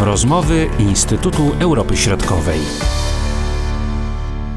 [0.00, 2.60] Rozmowy Instytutu Europy Środkowej.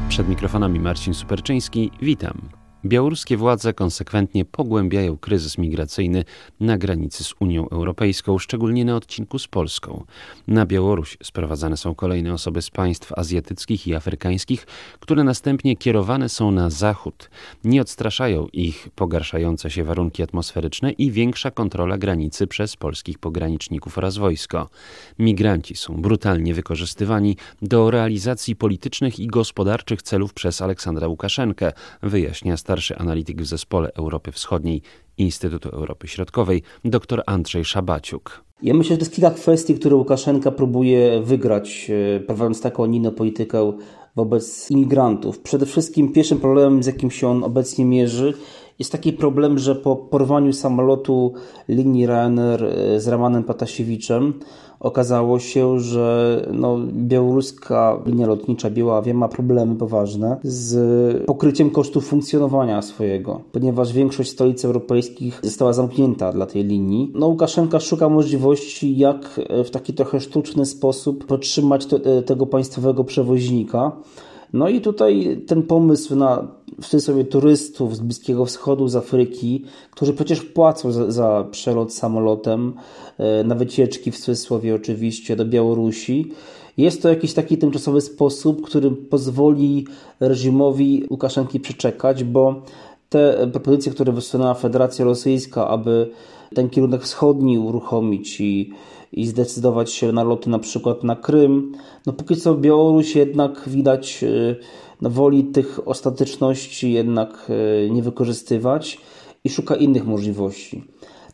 [0.08, 1.90] Przed mikrofonami Marcin Superczyński.
[2.02, 2.61] Witam.
[2.84, 6.24] Białoruskie władze konsekwentnie pogłębiają kryzys migracyjny
[6.60, 10.04] na granicy z Unią Europejską, szczególnie na odcinku z Polską.
[10.48, 14.66] Na Białoruś sprowadzane są kolejne osoby z państw azjatyckich i afrykańskich,
[15.00, 17.30] które następnie kierowane są na zachód.
[17.64, 24.16] Nie odstraszają ich pogarszające się warunki atmosferyczne i większa kontrola granicy przez polskich pograniczników oraz
[24.16, 24.68] wojsko.
[25.18, 32.96] Migranci są brutalnie wykorzystywani do realizacji politycznych i gospodarczych celów przez Aleksandra Łukaszenkę, wyjaśnia starszy
[32.96, 34.82] analityk w zespole Europy Wschodniej
[35.18, 38.44] Instytutu Europy Środkowej, dr Andrzej Szabaciuk.
[38.62, 43.10] Ja myślę, że to jest kilka kwestii, które Łukaszenka próbuje wygrać, e, prowadząc taką unijną
[43.10, 43.72] politykę
[44.16, 45.38] wobec imigrantów.
[45.38, 48.34] Przede wszystkim pierwszym problemem, z jakim się on obecnie mierzy,
[48.78, 51.32] jest taki problem, że po porwaniu samolotu
[51.68, 54.34] linii Ryanair e, z Ramanem Patasiewiczem
[54.80, 62.82] okazało się, że no, białoruska linia lotnicza Białawia ma problemy poważne z pokryciem kosztów funkcjonowania
[62.82, 67.12] swojego, ponieważ większość stolic europejskich została zamknięta dla tej linii.
[67.14, 73.04] No, Łukaszenka szuka możliwości, jak w taki trochę sztuczny sposób podtrzymać to, e, tego państwowego
[73.04, 73.92] przewoźnika.
[74.52, 76.48] No i tutaj ten pomysł na
[76.82, 82.72] w cudzysłowie turystów z Bliskiego Wschodu, z Afryki, którzy przecież płacą za, za przelot samolotem,
[83.18, 86.32] e, na wycieczki w cudzysłowie oczywiście do Białorusi.
[86.76, 89.86] Jest to jakiś taki tymczasowy sposób, który pozwoli
[90.20, 92.62] reżimowi Łukaszenki przeczekać, bo
[93.12, 96.10] te propozycje, które wysunęła Federacja Rosyjska, aby
[96.54, 98.70] ten kierunek wschodni uruchomić i,
[99.12, 101.72] i zdecydować się na loty na przykład na Krym,
[102.06, 104.56] no póki co Białoruś jednak widać e,
[105.00, 108.98] no, woli tych ostateczności jednak e, nie wykorzystywać
[109.44, 110.84] i szuka innych możliwości.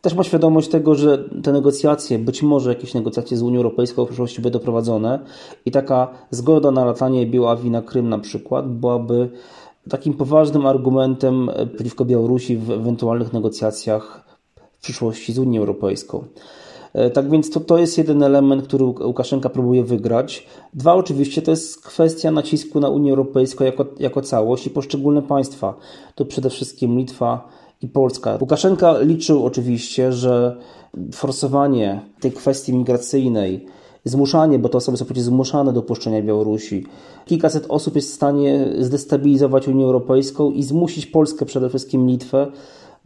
[0.00, 4.08] Też ma świadomość tego, że te negocjacje, być może jakieś negocjacje z Unią Europejską w
[4.08, 5.18] przyszłości będą prowadzone
[5.64, 9.30] i taka zgoda na latanie Białawi na Krym na przykład byłaby
[9.90, 14.24] takim poważnym argumentem przeciwko Białorusi w ewentualnych negocjacjach
[14.78, 16.24] w przyszłości z Unią Europejską.
[16.92, 20.46] E, tak więc to, to jest jeden element, który Łukaszenka próbuje wygrać.
[20.74, 25.74] Dwa, oczywiście, to jest kwestia nacisku na Unię Europejską jako, jako całość i poszczególne państwa.
[26.14, 27.48] To przede wszystkim Litwa
[27.82, 28.38] i Polska.
[28.40, 30.56] Łukaszenka liczył oczywiście, że
[31.12, 33.66] forsowanie tej kwestii migracyjnej,
[34.04, 36.86] zmuszanie, bo to osoby są przecież zmuszane do opuszczenia Białorusi,
[37.26, 42.46] kilkaset osób jest w stanie zdestabilizować Unię Europejską i zmusić Polskę, przede wszystkim Litwę,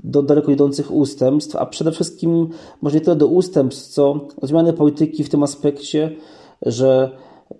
[0.04, 2.48] do daleko idących ustępstw, a przede wszystkim
[2.82, 6.16] może nie tyle do ustępstw, co zmiany polityki w tym aspekcie,
[6.62, 7.10] że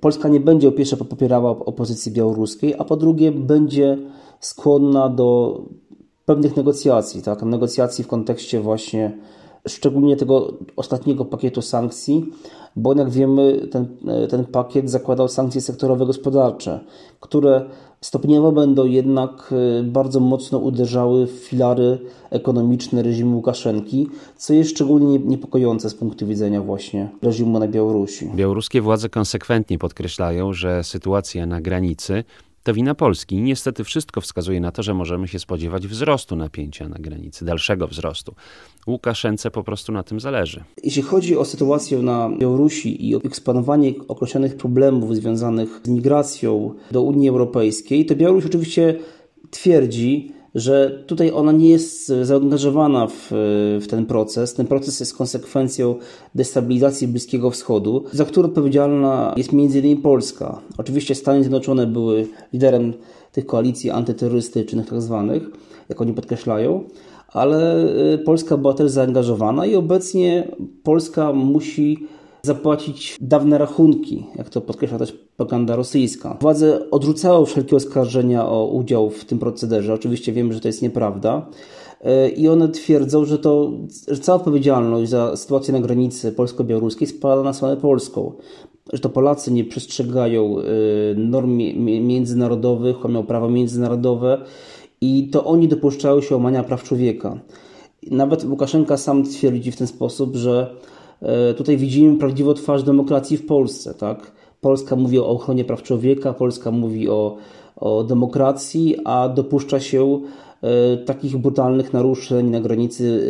[0.00, 3.98] Polska nie będzie po pierwsze popierała opozycji białoruskiej, a po drugie będzie
[4.40, 5.60] skłonna do
[6.24, 7.42] pewnych negocjacji, tak?
[7.42, 9.18] negocjacji w kontekście właśnie
[9.68, 12.26] szczególnie tego ostatniego pakietu sankcji,
[12.76, 13.86] bo jak wiemy, ten,
[14.30, 16.80] ten pakiet zakładał sankcje sektorowe gospodarcze,
[17.20, 21.98] które stopniowo będą jednak y, bardzo mocno uderzały w filary
[22.30, 28.30] ekonomiczne reżimu Łukaszenki, co jest szczególnie niepokojące z punktu widzenia właśnie reżimu na Białorusi.
[28.34, 32.24] Białoruskie władze konsekwentnie podkreślają, że sytuacja na granicy
[32.62, 33.36] to wina Polski.
[33.36, 38.34] Niestety wszystko wskazuje na to, że możemy się spodziewać wzrostu napięcia na granicy, dalszego wzrostu.
[38.86, 40.64] Łukaszence po prostu na tym zależy.
[40.84, 47.02] Jeśli chodzi o sytuację na Białorusi i o eksponowanie określonych problemów związanych z migracją do
[47.02, 48.98] Unii Europejskiej, to Białoruś oczywiście
[49.50, 53.26] twierdzi, że tutaj ona nie jest zaangażowana w,
[53.80, 54.54] w, ten proces.
[54.54, 55.94] Ten proces jest konsekwencją
[56.34, 60.02] destabilizacji Bliskiego Wschodu, za którą odpowiedzialna jest m.in.
[60.02, 60.60] Polska.
[60.78, 62.92] Oczywiście Stany Zjednoczone były liderem
[63.32, 65.42] tych koalicji antyterrorystycznych, tak zwanych,
[65.88, 66.84] jak oni podkreślają,
[67.28, 70.48] ale y, Polska była też zaangażowana i obecnie
[70.82, 72.06] Polska musi
[72.46, 76.38] zapłacić dawne rachunki, jak to podkreśla też propaganda rosyjska.
[76.40, 79.94] Władze odrzucały wszelkie oskarżenia o udział w tym procederze.
[79.94, 81.46] Oczywiście wiemy, że to jest nieprawda.
[82.00, 83.72] E, I one twierdzą, że, to,
[84.08, 88.32] że cała odpowiedzialność za sytuację na granicy polsko-białoruskiej spada na stronę polską.
[88.92, 90.62] Że to Polacy nie przestrzegają e,
[91.14, 91.56] norm
[92.06, 94.38] międzynarodowych, łamią prawo międzynarodowe
[95.00, 97.40] i to oni dopuszczają się łamania praw człowieka.
[98.10, 100.76] Nawet Łukaszenka sam twierdzi w ten sposób, że
[101.56, 103.94] tutaj widzimy prawdziwą twarz demokracji w Polsce.
[103.94, 104.32] Tak?
[104.60, 107.36] Polska mówi o ochronie praw człowieka, Polska mówi o,
[107.76, 110.20] o demokracji, a dopuszcza się
[110.62, 113.26] e, takich brutalnych naruszeń na granicy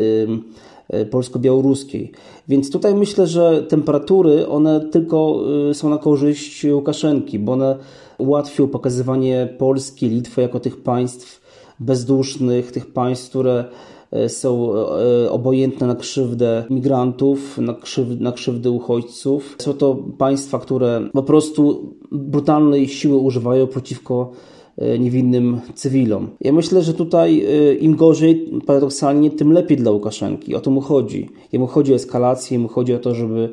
[0.89, 2.13] e, polsko-białoruskiej.
[2.49, 5.41] Więc tutaj myślę, że temperatury one tylko
[5.73, 7.77] są na korzyść Łukaszenki, bo one
[8.19, 11.43] ułatwią pokazywanie Polski, Litwy jako tych państw
[11.81, 13.65] bezdusznych, tych państw, które
[14.29, 14.73] są
[15.31, 19.57] obojętne na krzywdę migrantów, na, krzyw na krzywdę uchodźców.
[19.59, 24.33] Są to państwa, które po prostu brutalnej siły używają przeciwko
[24.79, 26.31] E, niewinnym cywilom.
[26.41, 30.55] Ja myślę, że tutaj e, im gorzej, paradoksalnie, tym lepiej dla Łukaszenki.
[30.55, 31.29] O to mu chodzi.
[31.53, 33.53] Jemu chodzi o eskalację, jemu chodzi o to, żeby e,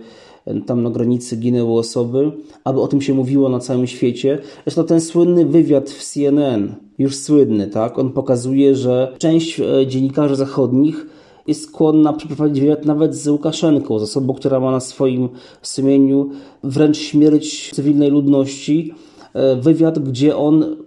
[0.66, 2.32] tam na granicy ginęły osoby,
[2.64, 4.40] aby o tym się mówiło na całym świecie.
[4.64, 8.00] Zresztą ten słynny wywiad w CNN, już słynny, tak?
[8.00, 11.08] On pokazuje, że część dziennikarzy zachodnich
[11.48, 15.30] jest skłonna przeprowadzić wywiad nawet z Łukaszenką, z osobą, która ma na swoim
[15.62, 16.30] sumieniu
[16.64, 18.94] wręcz śmierć cywilnej ludności.
[19.62, 20.78] Wywiad, gdzie on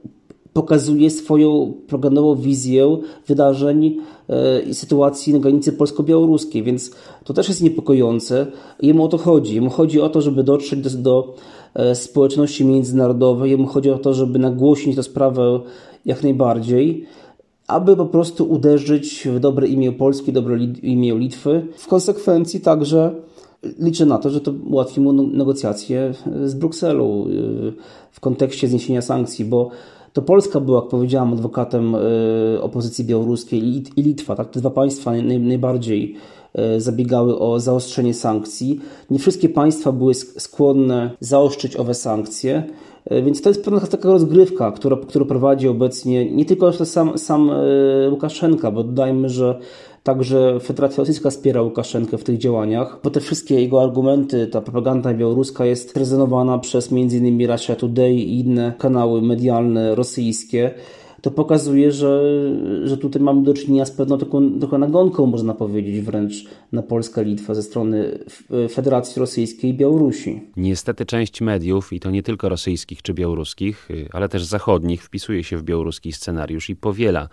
[0.52, 6.90] pokazuje swoją programową wizję wydarzeń e, i sytuacji na granicy polsko-białoruskiej, więc
[7.24, 8.46] to też jest niepokojące.
[8.82, 9.54] Jemu o to chodzi.
[9.54, 11.34] Jemu chodzi o to, żeby dotrzeć do, do
[11.74, 15.60] e, społeczności międzynarodowej, jemu chodzi o to, żeby nagłośnić tę sprawę
[16.04, 17.06] jak najbardziej,
[17.66, 21.66] aby po prostu uderzyć w dobre imię Polski, dobre imię Litwy.
[21.76, 23.14] W konsekwencji także
[23.78, 26.14] liczę na to, że to ułatwi mu negocjacje
[26.44, 27.28] z Brukselą e,
[28.10, 29.70] w kontekście zniesienia sankcji, bo
[30.12, 31.98] to Polska była, jak powiedziałam, adwokatem e,
[32.62, 34.36] opozycji białoruskiej i Litwa.
[34.36, 34.50] Tak?
[34.50, 36.16] Te dwa państwa najbardziej
[36.54, 38.80] e, zabiegały o zaostrzenie sankcji.
[39.10, 42.62] Nie wszystkie państwa były skłonne zaostrzyć owe sankcje.
[43.04, 47.50] E, więc to jest pewna taka rozgrywka, która, którą prowadzi obecnie nie tylko sam, sam
[48.10, 49.58] Łukaszenka, bo dodajmy, że
[50.02, 55.14] Także Federacja Rosyjska wspiera Łukaszenkę w tych działaniach, bo te wszystkie jego argumenty, ta propaganda
[55.14, 57.50] białoruska jest prezentowana przez m.in.
[57.50, 60.74] Russia Today i inne kanały medialne rosyjskie
[61.22, 62.22] to pokazuje, że,
[62.84, 67.24] że tutaj mamy do czynienia z pewną taką, taką nagonką, można powiedzieć, wręcz na Polskę,
[67.24, 68.18] Litwę ze strony
[68.70, 70.40] Federacji Rosyjskiej i Białorusi.
[70.56, 75.56] Niestety część mediów, i to nie tylko rosyjskich czy białoruskich, ale też zachodnich, wpisuje się
[75.56, 77.28] w białoruski scenariusz i powiela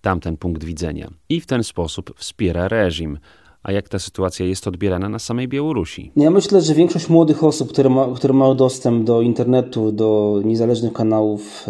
[0.00, 3.18] tamten punkt widzenia i w ten sposób wspiera reżim.
[3.62, 6.12] A jak ta sytuacja jest odbierana na samej Białorusi?
[6.16, 10.92] Ja myślę, że większość młodych osób, które, ma, które mają dostęp do internetu, do niezależnych
[10.92, 11.66] kanałów,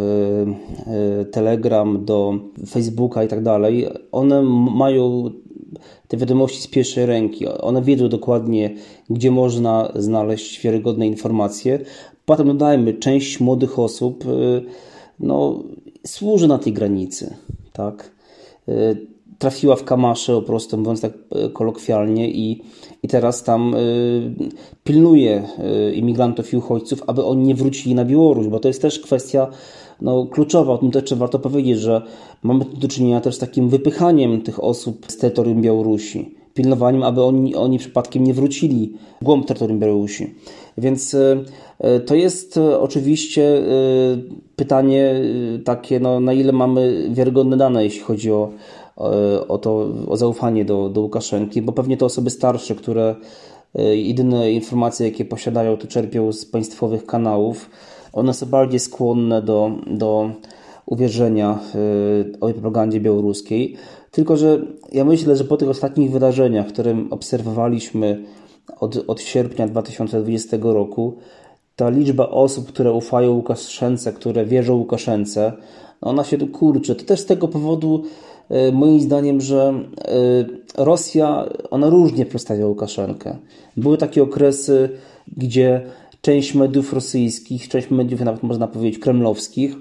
[0.86, 2.34] e, Telegram, do
[2.68, 4.42] Facebooka i tak dalej, one
[4.76, 5.30] mają
[6.08, 7.46] te wiadomości z pierwszej ręki.
[7.48, 8.74] One wiedzą dokładnie,
[9.10, 11.78] gdzie można znaleźć wiarygodne informacje.
[12.24, 14.28] Potem dodajmy, część młodych osób e,
[15.20, 15.62] no,
[16.06, 17.36] służy na tej granicy.
[17.72, 18.19] Tak?
[18.68, 19.06] Y,
[19.38, 21.12] trafiła w kamasze, po prostu mówiąc tak
[21.46, 22.62] y, kolokwialnie i,
[23.02, 24.34] i teraz tam y,
[24.84, 25.42] pilnuje
[25.94, 29.48] imigrantów i uchodźców, aby oni nie wrócili na Białoruś, bo to jest też kwestia
[30.00, 30.72] no, kluczowa.
[30.72, 32.02] O tym też warto powiedzieć, że
[32.42, 37.54] mamy do czynienia też z takim wypychaniem tych osób z terytorium Białorusi pilnowaniem, aby oni,
[37.54, 40.34] oni przypadkiem nie wrócili w głąb terytorium Białorusi.
[40.78, 41.16] Więc
[42.06, 43.62] to jest oczywiście
[44.56, 45.14] pytanie
[45.64, 48.52] takie, no, na ile mamy wiarygodne dane, jeśli chodzi o,
[49.48, 53.14] o to, o zaufanie do, do Łukaszenki, bo pewnie to osoby starsze, które
[53.94, 57.70] jedyne informacje, jakie posiadają, to czerpią z państwowych kanałów.
[58.12, 60.30] One są bardziej skłonne do, do
[60.86, 61.58] uwierzenia
[62.40, 63.76] o propagandzie białoruskiej.
[64.10, 64.60] Tylko, że
[64.92, 68.24] ja myślę, że po tych ostatnich wydarzeniach, które obserwowaliśmy
[68.80, 71.16] od, od sierpnia 2020 roku,
[71.76, 75.52] ta liczba osób, które ufają Łukaszence, które wierzą Łukaszence,
[76.02, 76.94] no ona się tu kurczy.
[76.94, 78.02] To też z tego powodu,
[78.48, 79.74] e, moim zdaniem, że
[80.78, 83.36] e, Rosja, ona różnie przedstawia Łukaszenkę.
[83.76, 84.88] Były takie okresy,
[85.36, 85.80] gdzie
[86.22, 89.76] część mediów rosyjskich, część mediów, nawet można powiedzieć, kremlowskich,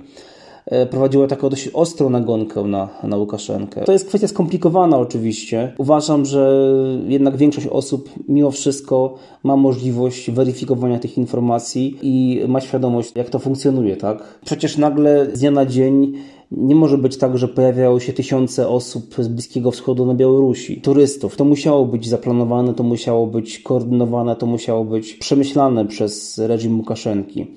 [0.70, 3.82] E, prowadziła taką dość ostrą nagonkę na, na Łukaszenkę.
[3.82, 5.74] To jest kwestia skomplikowana oczywiście.
[5.78, 6.70] Uważam, że
[7.08, 13.40] jednak większość osób mimo wszystko ma możliwość weryfikowania tych informacji i ma świadomość, jak to
[13.40, 14.40] funkcjonuje, tak?
[14.46, 16.14] Przecież nagle z dnia na dzień
[16.52, 21.36] nie może być tak, że pojawiały się tysiące osób z Bliskiego Wschodu na Białorusi, turystów.
[21.36, 27.48] To musiało być zaplanowane, to musiało być koordynowane, to musiało być przemyślane przez reżim Łukaszenki.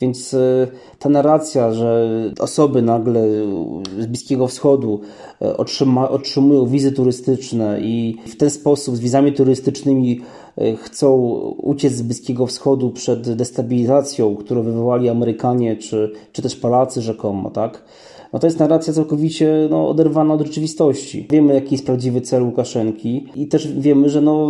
[0.00, 0.66] Więc e,
[0.98, 3.24] ta narracja, że osoby nagle
[3.98, 5.00] z Bliskiego Wschodu
[5.42, 10.20] e, otrzyma, otrzymują wizy turystyczne i w ten sposób z wizami turystycznymi
[10.58, 11.16] e, chcą
[11.56, 17.82] uciec z Bliskiego Wschodu przed destabilizacją, którą wywołali Amerykanie czy, czy też Polacy rzekomo, tak?
[18.32, 21.26] No to jest narracja całkowicie no, oderwana od rzeczywistości.
[21.30, 24.48] Wiemy, jaki jest prawdziwy cel Łukaszenki i też wiemy, że no,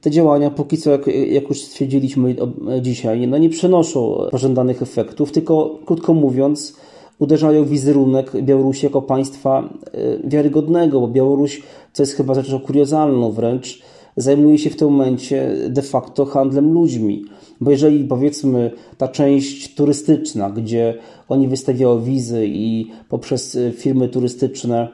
[0.00, 2.36] te działania póki co, jak, jak już stwierdziliśmy
[2.82, 6.76] dzisiaj, no, nie przynoszą pożądanych efektów, tylko krótko mówiąc,
[7.18, 13.32] uderzają w wizerunek Białorusi jako państwa e, wiarygodnego, bo Białoruś, co jest chyba rzeczą kuriozalną
[13.32, 13.82] wręcz,
[14.16, 17.24] zajmuje się w tym momencie de facto handlem ludźmi.
[17.60, 20.94] Bo jeżeli powiedzmy ta część turystyczna, gdzie
[21.28, 24.88] oni wystawiają wizy i poprzez y, firmy turystyczne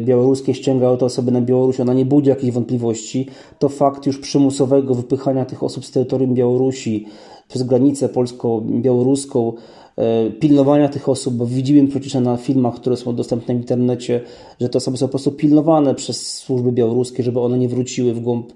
[0.00, 3.26] białoruskie ściągają te osoby na Białoruś, ona nie budzi jakichś wątpliwości,
[3.58, 7.06] to fakt już przymusowego wypychania tych osób z terytorium Białorusi
[7.48, 9.52] przez granicę polsko-białoruską,
[9.96, 14.20] e, pilnowania tych osób, bo widzimy przecież na filmach, które są dostępne w internecie,
[14.60, 18.20] że te osoby są po prostu pilnowane przez służby białoruskie, żeby one nie wróciły w
[18.20, 18.52] głąb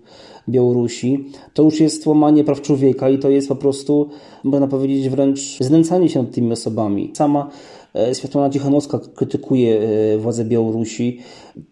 [0.48, 4.08] Białorusi, to już jest łamanie praw człowieka i to jest po prostu,
[4.44, 7.10] można powiedzieć, wręcz znęcanie się nad tymi osobami.
[7.14, 11.20] Sama e, Światłana Cichanowska krytykuje e, władze Białorusi,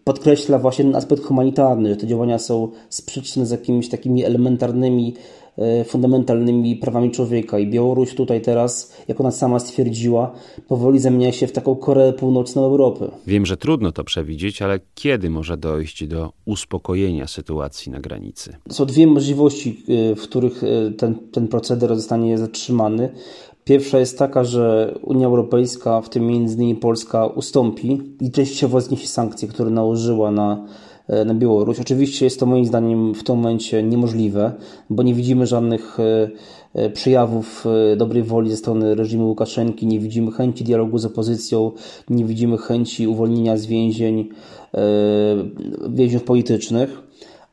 [0.03, 5.13] podkreśla właśnie ten aspekt humanitarny, że te działania są sprzeczne z jakimiś takimi elementarnymi
[5.57, 10.31] E, fundamentalnymi prawami człowieka i Białoruś tutaj teraz, jak ona sama stwierdziła,
[10.67, 13.11] powoli zamienia się w taką Koreę Północną Europy.
[13.27, 18.55] Wiem, że trudno to przewidzieć, ale kiedy może dojść do uspokojenia sytuacji na granicy?
[18.69, 23.09] Są dwie możliwości, e, w których e, ten, ten proceder zostanie zatrzymany.
[23.65, 29.47] Pierwsza jest taka, że Unia Europejska, w tym innymi Polska, ustąpi i częściowo zniesie sankcje,
[29.47, 30.65] które nałożyła na
[31.07, 31.79] E, na Białoruś.
[31.79, 34.51] Oczywiście jest to moim zdaniem w tym momencie niemożliwe,
[34.89, 36.29] bo nie widzimy żadnych e,
[36.73, 37.65] e, przejawów
[37.97, 41.71] dobrej woli ze strony reżimu Łukaszenki, nie widzimy chęci dialogu z opozycją,
[42.09, 44.29] nie widzimy chęci uwolnienia z więzień
[45.89, 47.03] więźniów politycznych.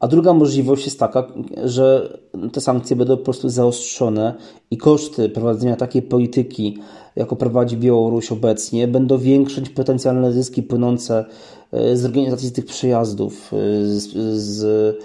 [0.01, 1.27] A druga możliwość jest taka,
[1.65, 2.19] że
[2.53, 4.35] te sankcje będą po prostu zaostrzone
[4.71, 6.79] i koszty prowadzenia takiej polityki,
[7.17, 11.25] jako prowadzi Białoruś obecnie, będą większyć potencjalne zyski płynące
[11.73, 14.97] e, z organizacji tych przejazdów, e, z, z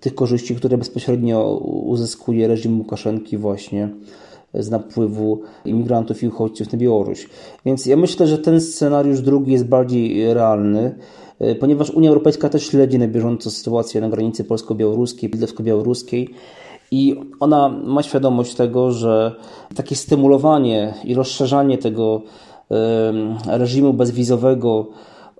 [0.00, 3.88] tych korzyści, które bezpośrednio uzyskuje reżim Łukaszenki właśnie
[4.54, 7.28] z napływu imigrantów i uchodźców na Białoruś.
[7.66, 10.94] Więc ja myślę, że ten scenariusz drugi jest bardziej realny.
[11.42, 16.28] E, ponieważ Unia Europejska też śledzi na bieżąco sytuację na granicy polsko-białoruskiej, litewsko-białoruskiej
[16.90, 19.34] i ona ma świadomość tego, że
[19.74, 22.22] takie stymulowanie i rozszerzanie tego
[23.46, 24.86] reżimu bezwizowego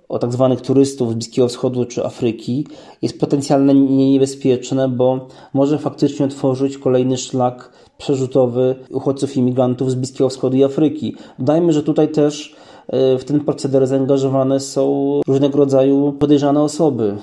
[0.09, 2.67] o tak zwanych turystów z Bliskiego Wschodu czy Afryki
[3.01, 3.73] jest potencjalnie
[4.11, 11.15] niebezpieczne, bo może faktycznie otworzyć kolejny szlak przerzutowy uchodźców imigrantów z Bliskiego Wschodu i Afryki.
[11.39, 12.55] Dajmy, że tutaj też
[12.89, 17.17] w ten proceder zaangażowane są różnego rodzaju podejrzane osoby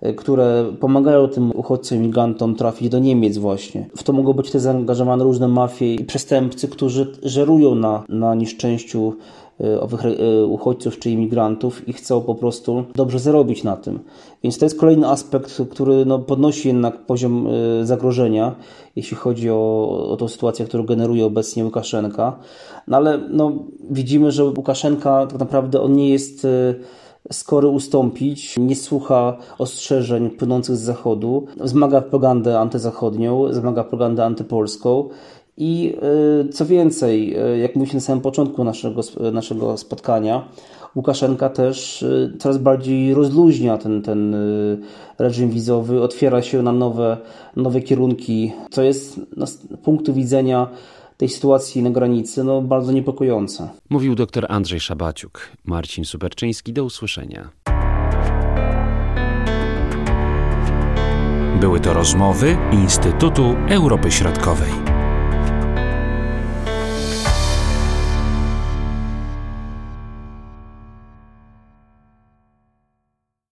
[0.00, 3.88] e, które pomagają tym uchodźcom, migrantom trafić do Niemiec właśnie.
[3.96, 9.12] W to mogą być też zaangażowane różne mafie i przestępcy, którzy żerują na, na nieszczęściu
[9.60, 10.00] e, owych
[10.48, 13.98] uchodźców czy imigrantów i chcą po prostu dobrze zarobić na tym.
[14.42, 17.48] Więc to jest kolejny aspekt, który no, podnosi jednak poziom
[17.82, 18.54] zagrożenia,
[18.96, 22.38] jeśli chodzi o, o tą sytuację, którą generuje obecnie Łukaszenka.
[22.88, 23.52] No ale no,
[23.90, 26.74] widzimy, że Łukaszenka tak naprawdę on nie jest e,
[27.32, 35.08] skory ustąpić, nie słucha ostrzeżeń płynących z Zachodu, wzmaga propagandę antyzachodnią, wzmaga propagandę antypolską.
[35.56, 35.96] I
[36.46, 39.00] e, co więcej, e, jak mówiliśmy na samym początku naszego,
[39.32, 40.48] naszego spotkania,
[40.96, 42.04] Łukaszenka też
[42.38, 44.36] coraz bardziej rozluźnia ten, ten
[45.18, 47.16] reżim wizowy, otwiera się na nowe,
[47.56, 50.68] nowe kierunki, co jest z punktu widzenia
[51.16, 53.68] tej sytuacji na granicy no, bardzo niepokojące.
[53.90, 55.40] Mówił dr Andrzej Szabaciuk.
[55.64, 57.50] Marcin Superczyński, do usłyszenia.
[61.60, 64.85] Były to rozmowy Instytutu Europy Środkowej.